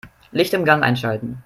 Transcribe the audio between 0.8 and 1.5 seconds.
einschalten.